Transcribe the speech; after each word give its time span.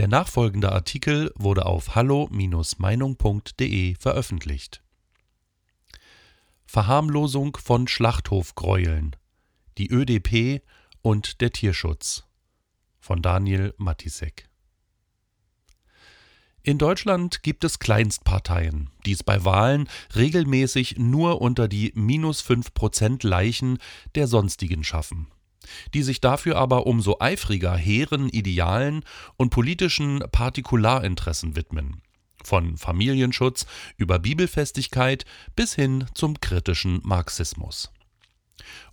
Der 0.00 0.08
nachfolgende 0.08 0.72
Artikel 0.72 1.30
wurde 1.36 1.66
auf 1.66 1.94
hallo-meinung.de 1.94 3.94
veröffentlicht. 3.96 4.82
Verharmlosung 6.64 7.58
von 7.62 7.86
Schlachthofgräueln. 7.86 9.14
Die 9.76 9.90
ÖDP 9.90 10.62
und 11.02 11.42
der 11.42 11.52
Tierschutz 11.52 12.24
von 12.98 13.20
Daniel 13.20 13.74
Matisek. 13.76 14.48
In 16.62 16.78
Deutschland 16.78 17.42
gibt 17.42 17.64
es 17.64 17.78
Kleinstparteien, 17.78 18.88
die 19.04 19.12
es 19.12 19.22
bei 19.22 19.44
Wahlen 19.44 19.86
regelmäßig 20.16 20.96
nur 20.96 21.42
unter 21.42 21.68
die 21.68 21.92
minus 21.94 22.42
5% 22.42 23.26
Leichen 23.26 23.76
der 24.14 24.28
sonstigen 24.28 24.82
schaffen 24.82 25.26
die 25.94 26.02
sich 26.02 26.20
dafür 26.20 26.56
aber 26.56 26.86
umso 26.86 27.16
eifriger 27.20 27.76
hehren 27.76 28.28
Idealen 28.28 29.04
und 29.36 29.50
politischen 29.50 30.20
Partikularinteressen 30.32 31.56
widmen, 31.56 32.02
von 32.42 32.76
Familienschutz 32.76 33.66
über 33.96 34.18
Bibelfestigkeit 34.18 35.24
bis 35.56 35.74
hin 35.74 36.06
zum 36.14 36.40
kritischen 36.40 37.00
Marxismus. 37.02 37.92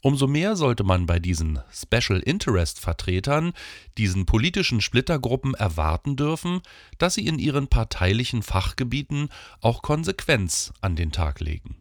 Umso 0.00 0.26
mehr 0.26 0.56
sollte 0.56 0.84
man 0.84 1.06
bei 1.06 1.18
diesen 1.18 1.58
Special 1.72 2.20
Interest 2.20 2.78
Vertretern, 2.78 3.52
diesen 3.98 4.26
politischen 4.26 4.80
Splittergruppen 4.80 5.54
erwarten 5.54 6.16
dürfen, 6.16 6.60
dass 6.98 7.14
sie 7.14 7.26
in 7.26 7.38
ihren 7.38 7.68
parteilichen 7.68 8.42
Fachgebieten 8.42 9.28
auch 9.60 9.82
Konsequenz 9.82 10.72
an 10.80 10.96
den 10.96 11.12
Tag 11.12 11.40
legen. 11.40 11.76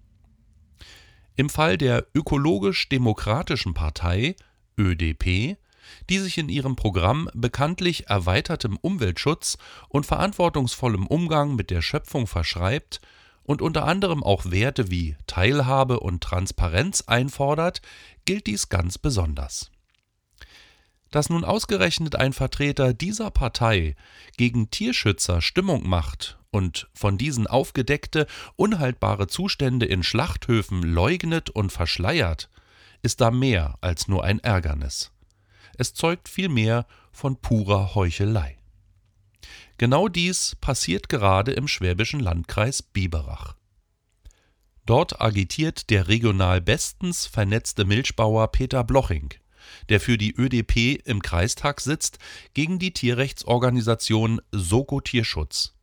Im 1.36 1.50
Fall 1.50 1.78
der 1.78 2.08
ökologisch-demokratischen 2.14 3.74
Partei 3.74 4.36
ÖDP, 4.78 5.58
die 6.10 6.20
sich 6.20 6.38
in 6.38 6.50
ihrem 6.50 6.76
Programm 6.76 7.30
bekanntlich 7.34 8.08
erweitertem 8.10 8.78
Umweltschutz 8.78 9.58
und 9.90 10.06
verantwortungsvollem 10.06 11.08
Umgang 11.08 11.56
mit 11.56 11.70
der 11.70 11.82
Schöpfung 11.82 12.28
verschreibt 12.28 13.02
und 13.44 13.62
unter 13.62 13.86
anderem 13.86 14.24
auch 14.24 14.50
Werte 14.50 14.90
wie 14.90 15.16
Teilhabe 15.28 16.00
und 16.00 16.22
Transparenz 16.22 17.04
einfordert, 17.08 17.82
gilt 18.26 18.48
dies 18.48 18.70
ganz 18.70 18.98
besonders. 18.98 19.72
Dass 21.12 21.30
nun 21.30 21.46
ausgerechnet 21.46 22.16
ein 22.16 22.34
Vertreter 22.34 22.94
dieser 22.94 23.32
Partei 23.32 23.96
gegen 24.38 24.72
Tierschützer 24.72 25.42
Stimmung 25.42 25.88
macht 25.88 26.40
und 26.50 26.90
von 26.94 27.18
diesen 27.18 27.48
aufgedeckte, 27.48 28.26
unhaltbare 28.56 29.28
Zustände 29.28 29.86
in 29.86 30.04
Schlachthöfen 30.04 30.82
leugnet 30.82 31.52
und 31.52 31.72
verschleiert, 31.72 32.50
ist 33.06 33.22
da 33.22 33.32
mehr 33.32 33.78
als 33.82 34.08
nur 34.08 34.24
ein 34.24 34.40
Ärgernis. 34.40 35.12
Es 35.78 35.94
zeugt 35.94 36.28
vielmehr 36.28 36.88
von 37.12 37.40
purer 37.40 37.96
Heuchelei. 37.96 38.58
Genau 39.78 40.08
dies 40.08 40.56
passiert 40.60 41.08
gerade 41.08 41.52
im 41.52 41.68
schwäbischen 41.68 42.20
Landkreis 42.20 42.82
Biberach. 42.82 43.56
Dort 44.86 45.22
agitiert 45.22 45.90
der 45.90 46.08
regional 46.08 46.62
bestens 46.62 47.26
vernetzte 47.26 47.86
Milchbauer 47.86 48.48
Peter 48.52 48.84
Bloching, 48.84 49.34
der 49.90 50.00
für 50.00 50.18
die 50.18 50.36
ÖDP 50.36 51.02
im 51.06 51.22
Kreistag 51.22 51.82
sitzt, 51.82 52.20
gegen 52.54 52.80
die 52.80 52.94
Tierrechtsorganisation 52.94 54.42
Soko 54.52 55.02
Tierschutz 55.02 55.75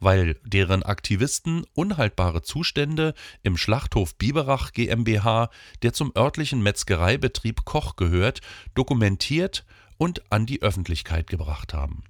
weil 0.00 0.36
deren 0.44 0.82
Aktivisten 0.82 1.64
unhaltbare 1.74 2.42
Zustände 2.42 3.14
im 3.42 3.56
Schlachthof 3.56 4.16
Biberach 4.16 4.72
GmbH, 4.72 5.50
der 5.82 5.92
zum 5.92 6.12
örtlichen 6.16 6.62
Metzgereibetrieb 6.62 7.64
Koch 7.64 7.96
gehört, 7.96 8.40
dokumentiert 8.74 9.64
und 9.98 10.32
an 10.32 10.46
die 10.46 10.62
Öffentlichkeit 10.62 11.26
gebracht 11.28 11.74
haben. 11.74 12.02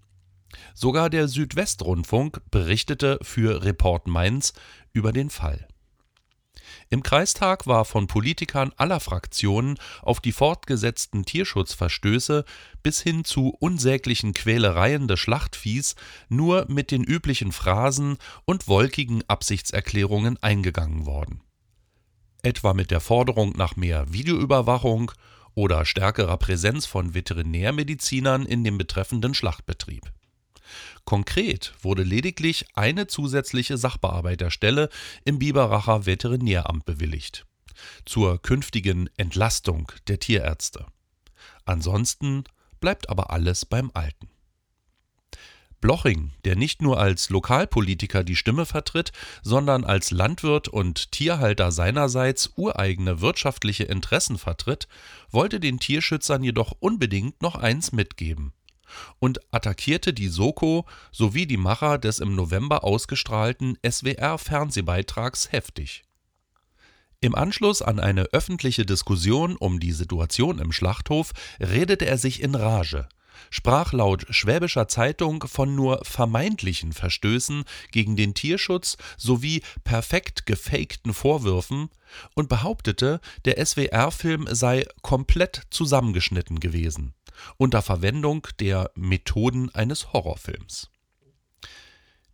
Sogar 0.74 1.10
der 1.10 1.28
Südwestrundfunk 1.28 2.41
berichtete 2.50 3.19
für 3.22 3.64
Report 3.64 4.06
Mainz 4.06 4.52
über 4.92 5.12
den 5.12 5.30
Fall 5.30 5.69
im 6.88 7.02
Kreistag 7.02 7.66
war 7.66 7.84
von 7.84 8.06
Politikern 8.06 8.72
aller 8.76 9.00
Fraktionen 9.00 9.78
auf 10.03 10.20
die 10.20 10.32
fortgesetzten 10.32 11.25
Tierschutzverstöße 11.25 12.44
bis 12.82 13.00
hin 13.00 13.25
zu 13.25 13.56
unsäglichen 13.58 14.34
Quälereien 14.34 15.09
des 15.09 15.20
Schlachtviehs 15.20 15.94
nur 16.28 16.66
mit 16.69 16.91
den 16.91 17.04
üblichen 17.04 17.53
Phrasen 17.53 18.19
und 18.44 18.69
wolkigen 18.69 19.22
Absichtserklärungen 19.28 20.36
eingegangen 20.42 21.06
worden. 21.06 21.42
Etwa 22.42 22.75
mit 22.75 22.91
der 22.91 23.00
Forderung 23.00 23.53
nach 23.56 23.76
mehr 23.76 24.12
Videoüberwachung 24.12 25.12
oder 25.54 25.84
stärkerer 25.84 26.36
Präsenz 26.38 26.86
von 26.86 27.14
Veterinärmedizinern 27.14 28.47
in 28.47 28.64
dem 28.64 28.78
betreffenden 28.78 29.34
Schlachtbetrieb 29.34 30.10
Konkret 31.05 31.72
wurde 31.83 32.03
lediglich 32.03 32.66
eine 32.75 33.06
zusätzliche 33.06 33.77
Sachbearbeiterstelle 33.77 34.88
im 35.25 35.38
Biberacher 35.38 36.06
Veterinäramt 36.06 36.84
bewilligt. 36.84 37.47
Zur 38.05 38.41
künftigen 38.41 39.09
Entlastung 39.16 39.91
der 40.09 40.19
Tierärzte. 40.19 40.87
Ansonsten 41.65 42.44
bleibt 42.81 43.09
aber 43.09 43.31
alles 43.31 43.65
beim 43.65 43.91
Alten. 43.94 44.28
Bloching, 45.81 46.33
der 46.44 46.56
nicht 46.56 46.83
nur 46.83 47.00
als 47.00 47.31
Lokalpolitiker 47.31 48.22
die 48.22 48.37
Stimme 48.37 48.66
vertritt, 48.66 49.12
sondern 49.43 49.84
als 49.84 50.10
Landwirt 50.10 50.69
und 50.69 51.10
Tierhalter 51.10 51.72
seinerseits 51.72 52.53
ureigene 52.56 53.22
wirtschaftliche 53.22 53.84
Interessen 53.84 54.37
vertritt, 54.37 54.89
wollte 55.31 55.59
den 55.59 55.78
Tierschützern 55.78 56.43
jedoch 56.43 56.75
unbedingt 56.81 57.41
noch 57.41 57.55
eins 57.55 57.93
mitgeben 57.93 58.53
und 59.19 59.41
attackierte 59.53 60.12
die 60.12 60.28
Soko 60.28 60.87
sowie 61.12 61.47
die 61.47 61.56
Macher 61.56 61.99
des 61.99 62.19
im 62.19 62.34
November 62.34 62.84
ausgestrahlten 62.84 63.78
SWR-Fernsehbeitrags 63.84 65.53
heftig. 65.53 66.05
Im 67.21 67.34
Anschluss 67.34 67.83
an 67.83 68.01
eine 68.01 68.25
öffentliche 68.33 68.87
Diskussion 68.87 69.56
um 69.56 69.78
die 69.78 69.93
Situation 69.93 70.59
im 70.59 70.73
Schlachthof 70.73 71.33
redete 71.61 72.06
er 72.06 72.17
sich 72.17 72.43
in 72.43 72.55
Rage, 72.55 73.09
sprach 73.50 73.92
laut 73.92 74.26
Schwäbischer 74.30 74.88
Zeitung 74.88 75.44
von 75.46 75.74
nur 75.74 76.04
vermeintlichen 76.04 76.92
Verstößen 76.92 77.64
gegen 77.91 78.16
den 78.16 78.34
Tierschutz 78.34 78.96
sowie 79.16 79.62
perfekt 79.84 80.46
gefakten 80.46 81.14
Vorwürfen 81.14 81.91
und 82.34 82.48
behauptete, 82.48 83.20
der 83.44 83.64
SWR-Film 83.64 84.48
sei 84.50 84.84
komplett 85.02 85.62
zusammengeschnitten 85.70 86.60
gewesen 86.60 87.14
unter 87.56 87.82
Verwendung 87.82 88.46
der 88.58 88.91
Methoden 88.94 89.74
eines 89.74 90.12
Horrorfilms. 90.12 90.91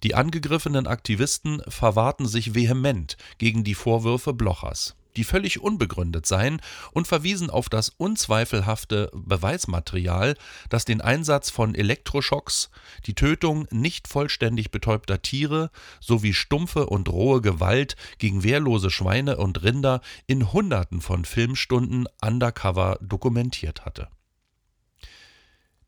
Die 0.03 0.15
angegriffenen 0.15 0.87
Aktivisten 0.87 1.63
verwahrten 1.69 2.27
sich 2.27 2.55
vehement 2.55 3.17
gegen 3.39 3.65
die 3.65 3.75
Vorwürfe 3.75 4.35
Blochers, 4.35 4.95
die 5.17 5.25
völlig 5.25 5.61
unbegründet 5.61 6.27
seien, 6.27 6.61
und 6.93 7.07
verwiesen 7.07 7.51
auf 7.51 7.69
das 7.69 7.89
unzweifelhafte 7.89 9.11
Beweismaterial, 9.15 10.35
das 10.69 10.85
den 10.85 11.01
Einsatz 11.01 11.51
von 11.51 11.75
Elektroschocks, 11.75 12.71
die 13.07 13.15
Tötung 13.15 13.67
nicht 13.71 14.09
vollständig 14.09 14.71
betäubter 14.71 15.23
Tiere 15.23 15.71
sowie 16.01 16.35
stumpfe 16.35 16.87
und 16.87 17.09
rohe 17.09 17.41
Gewalt 17.41 17.97
gegen 18.19 18.43
wehrlose 18.43 18.91
Schweine 18.91 19.37
und 19.37 19.63
Rinder 19.63 20.01
in 20.27 20.53
Hunderten 20.53 21.01
von 21.01 21.25
Filmstunden 21.25 22.07
undercover 22.21 22.99
dokumentiert 23.01 23.85
hatte 23.85 24.09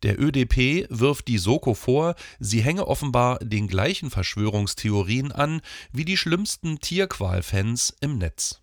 der 0.02 0.20
ÖDP 0.20 0.86
wirft 0.90 1.28
die 1.28 1.38
Soko 1.38 1.74
vor, 1.74 2.14
sie 2.38 2.62
hänge 2.62 2.86
offenbar 2.86 3.38
den 3.40 3.66
gleichen 3.66 4.10
Verschwörungstheorien 4.10 5.32
an 5.32 5.60
wie 5.92 6.04
die 6.04 6.16
schlimmsten 6.16 6.78
Tierqualfans 6.78 7.96
im 8.00 8.18
Netz. 8.18 8.60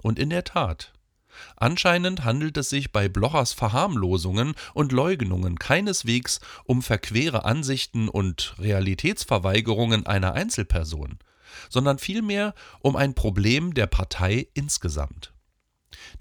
Und 0.00 0.18
in 0.18 0.30
der 0.30 0.44
Tat. 0.44 0.92
Anscheinend 1.56 2.24
handelt 2.24 2.56
es 2.56 2.68
sich 2.68 2.92
bei 2.92 3.08
Blochers 3.08 3.52
Verharmlosungen 3.52 4.54
und 4.72 4.92
Leugnungen 4.92 5.58
keineswegs 5.58 6.40
um 6.64 6.82
verquere 6.82 7.44
Ansichten 7.44 8.08
und 8.08 8.54
Realitätsverweigerungen 8.58 10.06
einer 10.06 10.34
Einzelperson, 10.34 11.18
sondern 11.68 11.98
vielmehr 11.98 12.54
um 12.80 12.96
ein 12.96 13.14
Problem 13.14 13.74
der 13.74 13.86
Partei 13.86 14.48
insgesamt. 14.54 15.32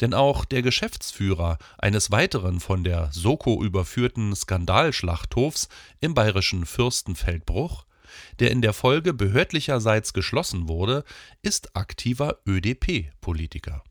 Denn 0.02 0.14
auch 0.14 0.46
der 0.46 0.62
Geschäftsführer 0.62 1.58
eines 1.78 2.12
weiteren 2.12 2.60
von 2.60 2.84
der 2.84 3.10
Soko 3.12 3.64
überführten 3.64 4.36
Skandalschlachthofs 4.36 5.68
im 6.00 6.14
bayerischen 6.14 6.66
Fürstenfeldbruch, 6.66 7.86
der 8.40 8.52
in 8.52 8.62
der 8.62 8.74
Folge 8.74 9.14
behördlicherseits 9.14 10.14
geschlossen 10.14 10.68
wurde, 10.68 11.04
ist 11.42 11.76
aktiver 11.76 12.40
ÖDP-Politiker. 12.48 13.84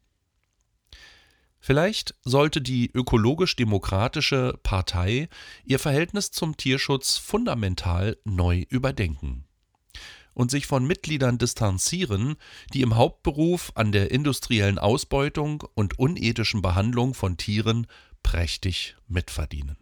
Vielleicht 1.64 2.16
sollte 2.22 2.60
die 2.60 2.90
ökologisch-demokratische 2.92 4.58
Partei 4.64 5.28
ihr 5.64 5.78
Verhältnis 5.78 6.32
zum 6.32 6.56
Tierschutz 6.56 7.18
fundamental 7.18 8.16
neu 8.24 8.64
überdenken 8.68 9.44
und 10.34 10.50
sich 10.50 10.66
von 10.66 10.84
Mitgliedern 10.84 11.38
distanzieren, 11.38 12.34
die 12.72 12.82
im 12.82 12.96
Hauptberuf 12.96 13.70
an 13.76 13.92
der 13.92 14.10
industriellen 14.10 14.78
Ausbeutung 14.78 15.62
und 15.74 15.98
unethischen 16.00 16.62
Behandlung 16.62 17.14
von 17.14 17.36
Tieren 17.36 17.86
prächtig 18.24 18.96
mitverdienen 19.06 19.81